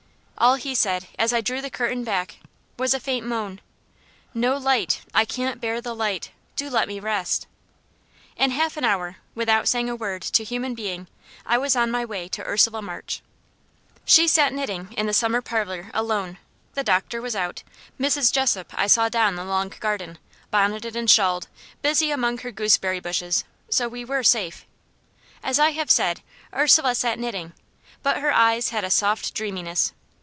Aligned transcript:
All 0.41 0.55
he 0.55 0.73
said, 0.73 1.07
as 1.19 1.33
I 1.33 1.41
drew 1.41 1.61
the 1.61 1.69
curtain 1.69 2.03
back, 2.03 2.39
was 2.75 2.95
a 2.95 2.99
faint 2.99 3.27
moan 3.27 3.61
"No 4.33 4.57
light! 4.57 5.01
I 5.13 5.23
can't 5.23 5.61
bear 5.61 5.79
the 5.81 5.93
light! 5.93 6.31
Do 6.55 6.67
let 6.67 6.87
me 6.87 6.99
rest!" 6.99 7.45
In 8.35 8.49
half 8.49 8.75
an 8.75 8.83
hour, 8.83 9.17
without 9.35 9.67
saying 9.67 9.87
a 9.87 9.95
word 9.95 10.23
to 10.23 10.43
human 10.43 10.73
being, 10.73 11.05
I 11.45 11.59
was 11.59 11.75
on 11.75 11.91
my 11.91 12.03
way 12.05 12.27
to 12.29 12.43
Ursula 12.43 12.81
March. 12.81 13.21
She 14.03 14.27
sat 14.27 14.51
knitting 14.51 14.91
in 14.93 15.05
the 15.05 15.13
summer 15.13 15.41
parlour 15.41 15.91
alone. 15.93 16.39
The 16.73 16.83
doctor 16.83 17.21
was 17.21 17.35
out; 17.35 17.61
Mrs. 17.99 18.33
Jessop 18.33 18.73
I 18.75 18.87
saw 18.87 19.09
down 19.09 19.35
the 19.35 19.45
long 19.45 19.69
garden, 19.69 20.17
bonnetted 20.51 20.95
and 20.95 21.07
shawled, 21.07 21.49
busy 21.83 22.09
among 22.09 22.39
her 22.39 22.51
gooseberry 22.51 22.99
bushes 22.99 23.43
so 23.69 23.87
we 23.87 24.03
were 24.03 24.23
safe. 24.23 24.65
As 25.43 25.59
I 25.59 25.69
have 25.73 25.91
said, 25.91 26.21
Ursula 26.51 26.95
sat 26.95 27.19
knitting, 27.19 27.53
but 28.01 28.17
her 28.21 28.31
eyes 28.33 28.69
had 28.69 28.83
a 28.83 28.89
soft 28.89 29.35
dreaminess. 29.35 29.93